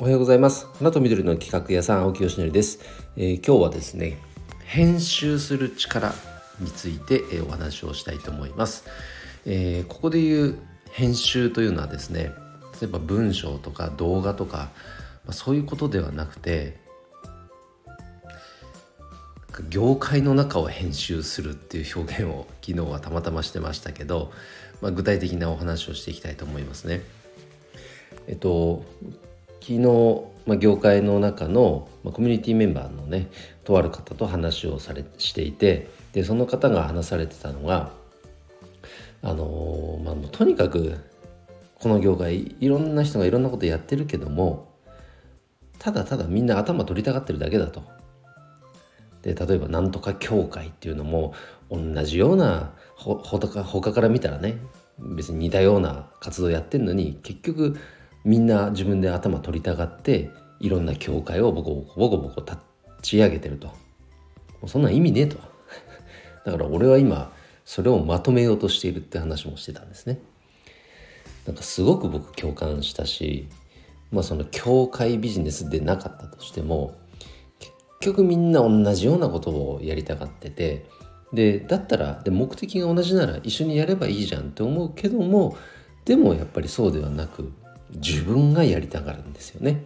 [0.00, 0.66] おはようございます。
[0.78, 2.80] 花と緑の企画屋さん青木よしのりです、
[3.18, 4.16] えー、今日はですね
[4.64, 6.14] 編集する力
[6.58, 8.86] について、えー、お話をしたいと思います、
[9.44, 10.58] えー、ここで言う
[10.90, 12.32] 編集というのはですね
[12.80, 14.70] 例えば文章とか動画とか、
[15.26, 16.78] まあ、そういうことではなくて
[19.68, 24.32] 業界の中を編集するっていう表現を昨日はたまたましてましたけど、
[24.80, 27.02] まあ、具体的なお話をしていきたいと思いますね。
[28.28, 28.86] えっと
[29.60, 33.28] 昨日、まあ、業界の中の、まあ、コミュニティメンバーのね
[33.64, 37.90] とある方と話をされしていてでその方が話されてたのが
[39.22, 40.96] あのー、まあ、とにかく
[41.78, 44.70] この業界いろんな人がいろんなことやってるけども
[45.78, 47.82] ただただみんな頭取りたがってるだけだと。
[49.22, 51.34] で例えばなんとか協会っていうのも
[51.70, 54.58] 同じようなほか他から見たらね
[54.98, 57.76] 別に似たような活動やってんのに結局
[58.24, 62.58] みんな自分で頭取りたがっていろんな教会をボコボコボコボコ立
[63.02, 63.70] ち上げてると。
[64.66, 65.36] そんな意味ねえと。
[66.44, 67.32] だから俺は今
[67.64, 70.18] それをまとめようとしているって話もしてたんですね。
[71.46, 73.48] なんかすごく僕共感したし
[74.12, 76.94] まあその教会ビジネスでなかったとしても
[77.58, 80.86] 結局みんな同じようなことをやりたがってて
[81.32, 85.56] でだったらで目的が同じなら一緒にやればいいじゃんって思うけども
[86.04, 87.52] でもやっぱりそうではなく
[87.94, 89.84] 自分がやりたがるんですよね。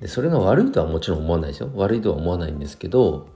[0.00, 3.28] でそれが悪いとはもちろん思わないですよ悪いとは思わないんですけど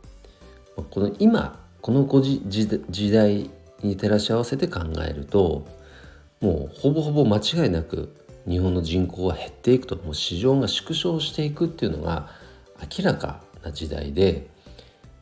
[0.77, 3.51] この今このご時代
[3.83, 5.67] に照らし合わせて考えると
[6.41, 8.15] もうほぼほぼ間違いなく
[8.47, 12.29] 日本の人口は減っていくともう市場が縮小していくっていうのが
[12.99, 14.49] 明らかな時代で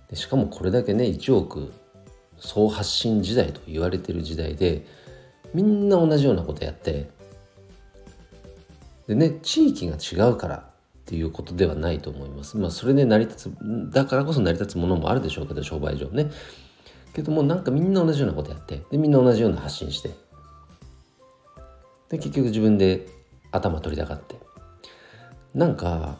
[0.09, 1.73] でしかもこれだけね1億
[2.39, 4.87] 総発信時代と言われてる時代で
[5.55, 7.09] みんな同じようなことやって
[9.09, 10.62] でね地域が違うからっ
[11.05, 12.56] ていうことではないと思います。
[12.56, 16.31] まあそれで成り立つだからこそ成り立つものもあるでしょうけど商売上ね。
[17.15, 20.11] けどもなんかみんな同じようなことやってでみんな同じような発信して
[22.11, 23.06] で結局自分で
[23.53, 24.37] 頭取りたがって
[25.55, 26.19] なんか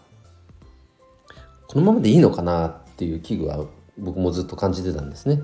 [1.67, 3.67] このままでいいのかなっていう危惧は
[3.99, 5.43] 僕もずっと感じてたんですね。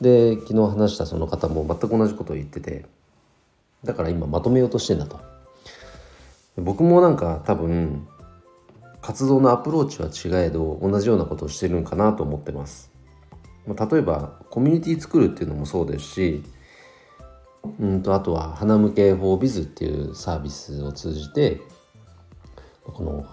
[0.00, 2.86] で昨日話したその方も全く同じことを言ってて
[3.84, 5.31] だから今まとめようとしてんだと。
[6.56, 8.06] 僕もなんか多分
[9.00, 12.90] 活動のアプローチは違えど同じようなことをしてるんかなと思ってます。
[13.66, 16.42] 例えばコミュニティ作るっていうのもそうですし
[17.78, 21.60] うんとあとは花向け for biz っていうサービスを通じて
[22.84, 23.24] この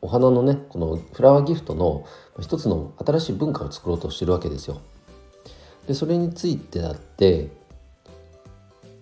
[0.00, 2.04] お花のねこのフラワーギフトの
[2.40, 4.80] 一つの新しい文化を作ろうとしてるわけですよ。
[5.86, 7.50] でそれについてだって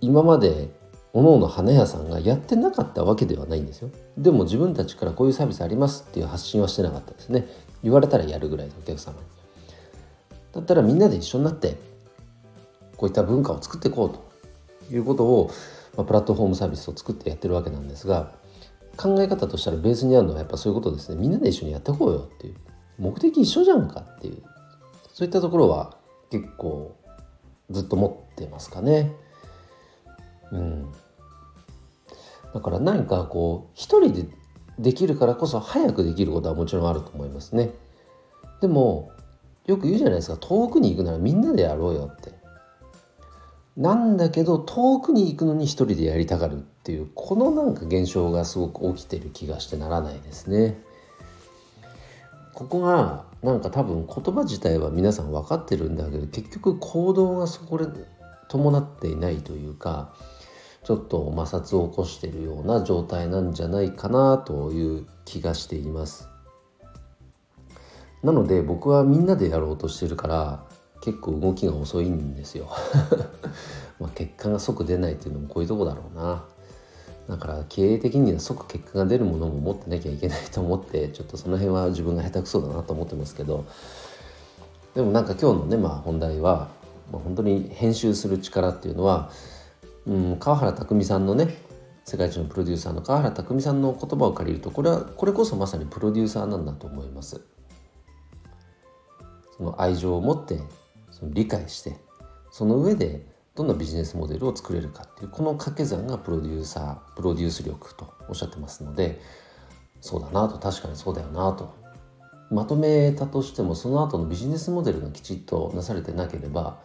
[0.00, 0.70] 今まで
[1.16, 3.88] 各々花屋さんがやってなかったわけではないんですよ。
[4.19, 7.47] でも自分たちからこういうサービスありますっていう発信はしてなかったですね。
[7.82, 9.19] 言われたらやるぐらいのお客様に。
[10.53, 11.78] だったらみんなで一緒になって
[12.99, 14.27] こういった文化を作っていこうと。
[14.94, 15.50] いうことを、
[15.97, 18.31] まあ、プラットフォームサービスを作ってやってるわけなんですが
[18.97, 21.16] 考え方としたらベースにあるのはやっぱそういうことですね。
[21.21, 22.56] みんなで一緒にやっていこうよっていう。
[22.98, 24.43] 目的一緒じゃんかっていう。
[25.12, 25.97] そういったところは
[26.31, 26.94] 結構
[27.71, 29.12] ずっと持ってますかね。
[30.53, 30.93] うん。
[32.56, 34.25] だから何かこう一人で
[34.78, 37.71] できるからこそ早くできることはもちろんあると思いますね。
[38.62, 39.11] でも
[39.67, 42.33] よく言うじゃないですか遠くに行くならみんなでやろうよって。
[43.77, 50.78] なんだけど遠くに行くのに一人でやりたがるっていうこのなんか現象がすごく起きてる気がしてならないですね。
[52.55, 57.87] ここがなんか多分言葉自体は皆さん分かってるんだけど結局行動がそこで
[58.49, 60.15] 伴っていないというか
[60.86, 66.28] ちょっと摩擦を起こしているような状態なんじゃないかなという気がしています。
[68.22, 70.64] なので僕はみんなでやろうとしてるから
[71.00, 72.69] 結構動きが遅いんですよ。
[73.98, 76.44] まあ結果が即出ないっていうのもこういうとこだろうな。
[77.28, 83.65] だから経営的には即結果が出るものも持ってなきゃいけないと思ってちょっとその辺は自分が下手くそだなと思ってますけど
[84.94, 86.68] でもなんか今日のねまあ本題は、
[87.10, 89.30] まあ、本当に編集する力っていうのは
[90.06, 91.56] うん、川原拓海さんのね
[92.04, 97.41] 世界一のプロデューサーの川原拓海さんの言葉を借りるとこれはこれこそまさにプロデューサーなんだと思います。
[99.56, 100.60] その愛情を持って
[101.10, 101.97] その理解して
[102.50, 109.18] その上でどんなビジネスモデルを作れるかっていうこの掛け算がプロデューサープロデュース力とおっしゃってますので
[110.03, 111.74] そうだなと確かにそうだよなと
[112.50, 116.78] まとめたとしてもその後のビジネスモデルがきちっとなされてなければ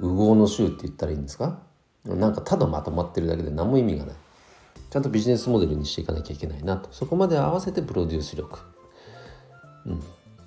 [0.00, 1.60] 右往の衆って言ったらいいんですか？
[2.04, 4.14] なんかただまとまってるだけで何も意味がない。
[4.90, 6.88] ちゃんとビジネスモデルにしていかなきゃいけないなと。
[6.92, 8.60] そこまで合わせてプロデュース力、
[9.86, 10.00] うん、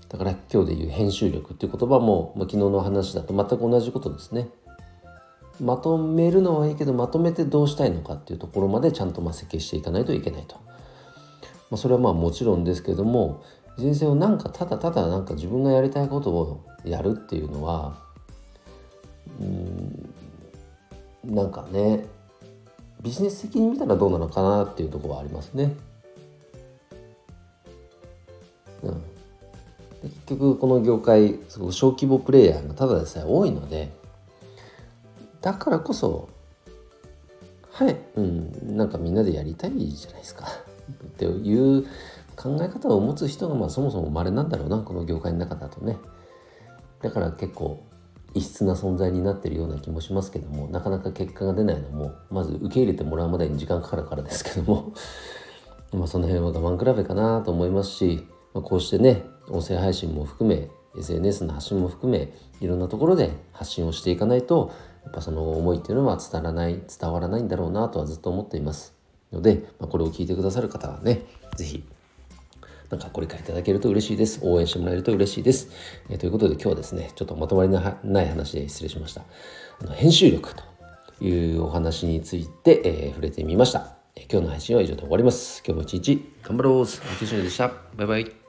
[0.09, 4.49] だから今日で言う編集力っていう言葉も、まあ、昨日の話だと全く同じことですね。
[5.61, 10.55] まとめるのはいいけどまとめてどうしたいのかっていうところまでちゃんとまあ設計していかないといけないと、
[11.69, 13.43] まあ、それはまあもちろんですけども
[13.77, 18.01] 人生をなんかただただなんか自分がやりたいことをやるっていうのは
[19.41, 20.13] うん
[21.35, 22.05] なんかね
[23.01, 25.75] ビジネス的に見たらどうなのかなっていうところはありますね。
[28.81, 29.01] うん、
[30.03, 33.91] 結局この業界すごく小規模プレイヤーがただでさえ多いので
[35.41, 36.29] だからこそ
[37.71, 40.47] はい、うん、なんかみんなでやりたいじゃないですか。
[41.05, 41.83] っていう
[42.35, 45.97] 考え方を持つ人がまあそもそも稀なんだろうなこの業界の中だとね。
[47.01, 47.79] だから結構
[48.33, 54.93] 異質な存在になってるような気もしますけどもなかなか結果が出ないのもまず受け入れてもらうまでに時間かかるからですけども
[55.93, 62.31] まあその辺は我慢比べかなと思いますし、まあ、こうしてね音声配信も含め SNS の発信も含め
[62.61, 64.71] いろんなところで発信をしていかないと
[65.03, 68.93] やっぱその思いっていうのは伝わらない伝わらないんだろうなとはずっと思っています
[69.31, 71.25] ので、まあ、これを聞いてくださる方はね
[71.55, 71.83] 是非
[72.93, 74.39] なんかご理解いただけると嬉しいです。
[74.43, 75.69] 応援してもらえると嬉しいです。
[76.11, 79.23] えー、ということで今日はですね、ちょっとまとまりのない話で失礼しました。
[79.81, 80.63] あの編集力と
[81.25, 83.95] いうお話について、えー、触れてみました。
[84.15, 85.63] え、今日の配信は以上で終わります。
[85.65, 86.73] 今日も一日頑張ろう。
[86.81, 87.71] お疲れ様でした。
[87.95, 88.42] バイバイ。